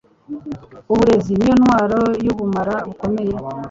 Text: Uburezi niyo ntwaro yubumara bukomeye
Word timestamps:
Uburezi 0.91 1.31
niyo 1.35 1.53
ntwaro 1.61 2.01
yubumara 2.25 2.75
bukomeye 2.87 3.33